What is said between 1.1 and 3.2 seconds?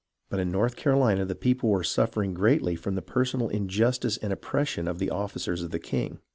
the people were suffering greatly from the